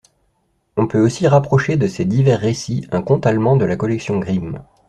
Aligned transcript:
On 0.77 0.87
peut 0.87 0.99
aussi 0.99 1.27
rapprocher 1.27 1.77
de 1.77 1.85
ces 1.85 2.05
divers 2.05 2.39
récits 2.39 2.87
un 2.91 3.03
conte 3.03 3.27
allemand 3.27 3.55
de 3.55 3.65
la 3.65 3.75
collection 3.75 4.17
Grimm. 4.17 4.63